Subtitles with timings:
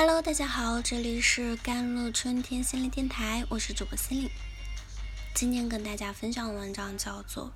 [0.00, 4.30] Hello，大家好，这里是甘露春天心灵电台，我是主播心灵。
[5.34, 7.46] 今天跟大家分享的文章叫做《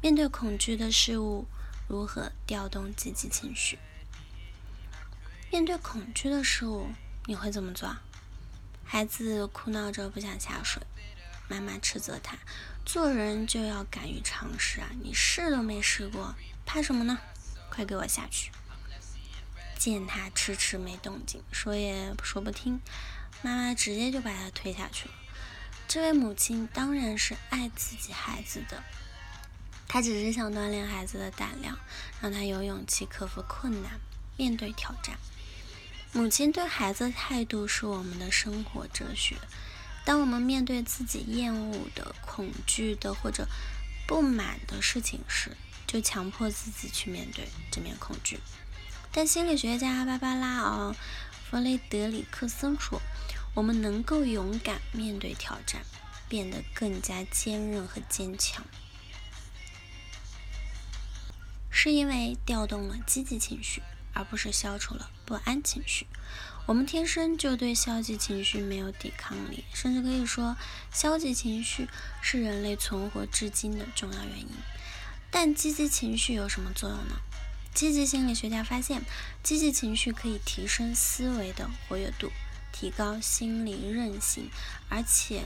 [0.00, 1.48] 面对恐惧的事物，
[1.88, 3.76] 如何调动积极情绪》。
[5.50, 6.90] 面对恐惧的事物，
[7.26, 7.96] 你会怎么做？
[8.84, 10.80] 孩子哭闹着不想下水，
[11.48, 12.38] 妈妈斥责他
[12.86, 17.18] ：“做人就要敢于尝试啊，你试都没试过，怕什么呢？
[17.68, 18.52] 快给我下去！”
[19.92, 22.80] 见他迟迟没动静，说也说不听，
[23.42, 25.14] 妈妈直接就把他推下去了。
[25.86, 28.82] 这位母亲当然是爱自己孩子的，
[29.86, 31.78] 她只是想锻炼孩子的胆量，
[32.22, 34.00] 让他有勇气克服困难，
[34.38, 35.18] 面对挑战。
[36.12, 39.36] 母亲对孩子态度是我们的生活哲学。
[40.06, 43.46] 当我们面对自己厌恶的、恐惧的或者
[44.06, 45.54] 不满的事情时，
[45.86, 48.40] 就强迫自己去面对这面恐惧。
[49.16, 50.90] 但心理学家芭芭拉·
[51.48, 53.00] 弗雷德里克森说
[53.54, 55.82] ：“我们能够勇敢面对挑战，
[56.28, 58.64] 变得更加坚韧和坚强，
[61.70, 63.84] 是因为调动了积极情绪，
[64.14, 66.08] 而不是消除了不安情绪。
[66.66, 70.56] 我们天生就对消极情绪没有抵抗力，甚至可以说，
[70.90, 71.88] 消极情绪
[72.20, 74.48] 是人类存活至今的重要原因。
[75.30, 77.14] 但积极情绪有什么作用呢？”
[77.74, 79.02] 积极心理学家发现，
[79.42, 82.30] 积极情绪可以提升思维的活跃度，
[82.72, 84.48] 提高心理韧性，
[84.88, 85.42] 而且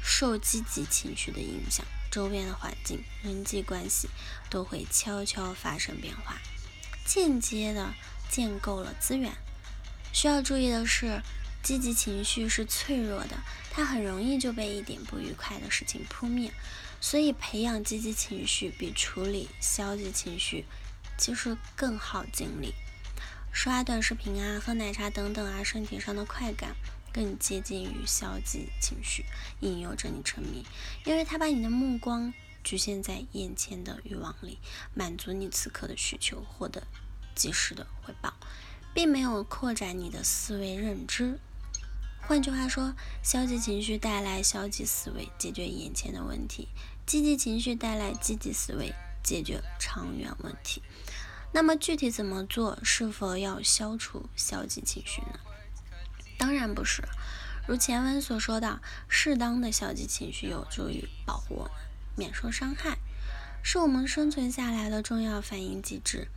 [0.00, 4.08] 受积极情绪的影响，周边的环境、人际关系
[4.48, 6.40] 都会悄悄发生变化，
[7.04, 7.92] 间接的
[8.30, 9.32] 建构了资源。
[10.12, 11.20] 需要注意的是，
[11.64, 13.36] 积极情绪是脆弱的，
[13.72, 16.52] 它很容易就被一点不愉快的事情扑灭，
[17.00, 20.64] 所以培养积极情绪比处理消极情绪。
[21.18, 22.74] 其实更耗精力，
[23.52, 26.76] 刷短视频啊、喝奶茶等等啊，身体上的快感
[27.12, 29.24] 更接近于消极情绪，
[29.60, 30.64] 引诱着你沉迷，
[31.04, 32.32] 因为它把你的目光
[32.62, 34.58] 局限在眼前的欲望里，
[34.92, 36.86] 满足你此刻的需求，获得
[37.34, 38.34] 及时的回报，
[38.92, 41.38] 并没有扩展你的思维认知。
[42.20, 46.66] 换句话说，消极情绪带来消极思维，解决眼前的问题；
[47.06, 48.92] 积极情绪带来积极思维。
[49.26, 50.80] 解决长远问题，
[51.52, 52.78] 那么具体怎么做？
[52.84, 55.40] 是否要消除消极情绪呢？
[56.38, 57.02] 当然不是。
[57.66, 61.72] 如前文所说的，适当的消极情绪有助于保护我们
[62.14, 62.98] 免受伤害，
[63.64, 66.28] 是我们生存下来的重要反应机制。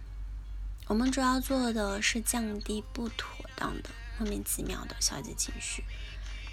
[0.88, 5.84] 我们主要做的是降低不妥当的、莫名其妙的消极情绪。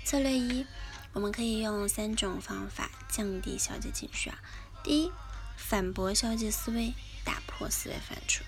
[0.05, 0.67] 策略一，
[1.15, 4.39] 我们可以用三种方法降低消极情绪啊。
[4.85, 5.11] 第一。
[5.57, 6.95] 反驳消极思维，
[7.25, 8.45] 打破思维犯处。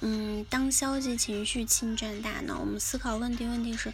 [0.00, 3.92] 嗯，当消极情绪侵占大脑，我们思考问题问题时，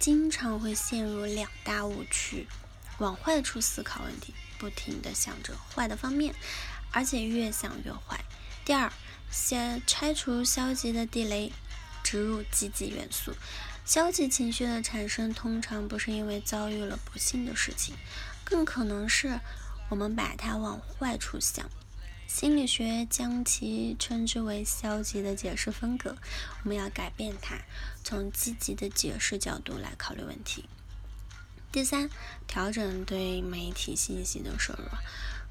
[0.00, 2.48] 经常会陷入两大误区：
[2.98, 6.34] 往坏处思考问题，不停的想着坏的方面，
[6.90, 8.24] 而且越想越坏。
[8.64, 8.92] 第二，
[9.30, 11.52] 先拆除消极的地雷，
[12.02, 13.32] 植入积极元素。
[13.84, 17.94] 消极情绪的产生，通常不是因为遭遇了不幸的事情，
[18.42, 19.38] 更可能是。
[19.94, 21.70] 我们把它往坏处想，
[22.26, 26.16] 心理学将其称之为消极的解释风格。
[26.64, 27.54] 我们要改变它，
[28.02, 30.64] 从积极的解释角度来考虑问题。
[31.70, 32.10] 第三，
[32.48, 34.84] 调整对媒体信息的摄入。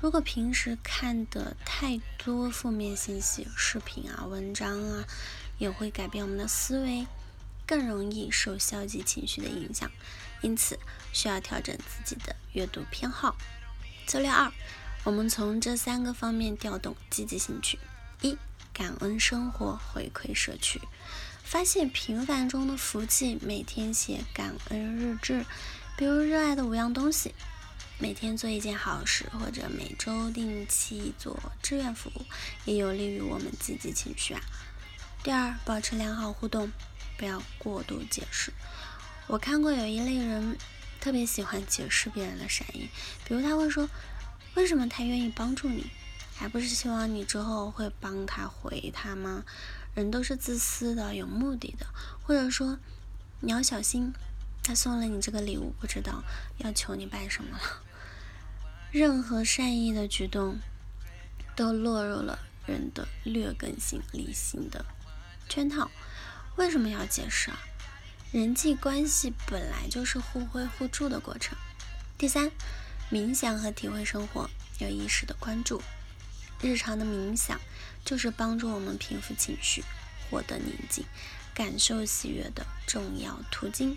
[0.01, 5.05] 如果平时看的太多负面信息、视频啊、文章啊，
[5.57, 7.07] 也会改变我们的思维，
[7.65, 9.89] 更容易受消极情绪的影响。
[10.41, 10.77] 因此，
[11.13, 13.37] 需要调整自己的阅读偏好。
[14.05, 14.51] 策略二，
[15.03, 17.79] 我们从这三个方面调动积极兴趣：
[18.21, 18.37] 一、
[18.73, 20.81] 感恩生活，回馈社区，
[21.43, 25.45] 发现平凡中的福气，每天写感恩日志，
[25.97, 27.33] 比如热爱的五样东西，
[27.97, 32.25] 每天做一件好事，或者每周定期做志愿服务，
[32.65, 34.41] 也有利于我们积极情绪啊。
[35.23, 36.71] 第二，保持良好互动，
[37.17, 38.53] 不要过度解释。
[39.27, 40.57] 我看过有一类人。
[41.03, 42.89] 特别喜欢解释别人的善意，
[43.25, 43.89] 比如他会说
[44.55, 45.91] ：“为什么他愿意帮助你，
[46.33, 49.43] 还不是希望你之后会帮他回他吗？”
[49.95, 51.85] 人都是自私的，有目的的。
[52.21, 52.79] 或者说
[53.43, 54.13] ：“你要小心，
[54.63, 56.23] 他送了你这个礼物，不知道
[56.59, 57.81] 要求你办什么了。”
[58.89, 60.57] 任何善意的举动
[61.53, 64.85] 都落入了人的劣根性、理性的
[65.49, 65.91] 圈套。
[66.55, 67.59] 为什么要解释啊？
[68.33, 71.55] 人际关系本来就是互惠互助的过程。
[72.17, 72.49] 第三，
[73.11, 74.49] 冥想和体会生活，
[74.79, 75.83] 有意识的关注。
[76.59, 77.61] 日常的冥想
[78.03, 79.83] 就是帮助我们平复情绪，
[80.31, 81.05] 获得宁静。
[81.53, 83.95] 感受喜悦的重要途径。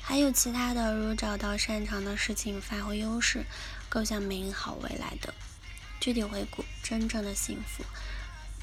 [0.00, 3.44] 还有其他的，如找到擅长的事情，发挥优势，
[3.88, 5.32] 构想美好未来的。
[6.00, 7.84] 具体回顾，真正的幸福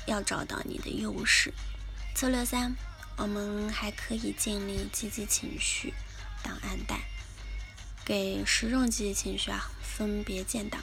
[0.05, 1.53] 要找到你的优势。
[2.13, 2.75] 策略三，
[3.17, 5.93] 我们还可以建立积极情绪
[6.43, 7.01] 档案袋，
[8.03, 10.81] 给十种积极情绪啊分别建档，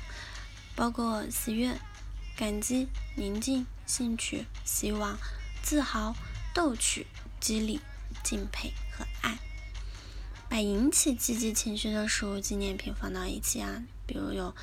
[0.77, 1.79] 包括喜悦、
[2.37, 5.19] 感激、宁静、兴趣、希望、
[5.63, 6.15] 自豪、
[6.55, 7.07] 逗趣、
[7.41, 7.81] 激励、
[8.23, 9.39] 敬佩和爱。
[10.49, 14.55] 把引起积极情绪的事物纪念品放到一起啊，比如有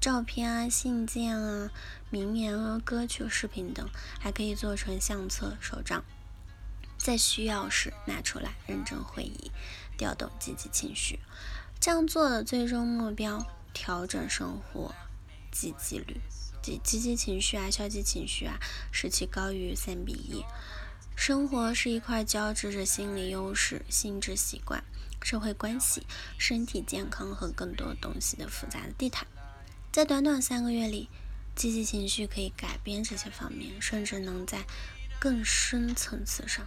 [0.00, 1.70] 照片啊、信件啊、
[2.08, 3.86] 名言啊、歌曲、视频等，
[4.20, 6.04] 还可以做成相册、手账，
[6.98, 9.50] 在需要时拿出来认真回忆，
[9.96, 11.18] 调动积极情绪。
[11.80, 14.94] 这样做的最终目标，调整生活
[15.50, 16.20] 积极率，
[16.62, 18.58] 即积极情绪啊、消极情绪啊，
[18.90, 20.44] 使其高于三比一。
[21.16, 24.82] 生活是一块交织着心理优势、心智习惯。
[25.22, 26.06] 社会关系、
[26.36, 29.26] 身体健康和更多东西的复杂的地毯，
[29.90, 31.08] 在短短三个月里，
[31.56, 34.66] 积极情绪可以改变这些方面，甚至能在
[35.18, 36.66] 更深层次上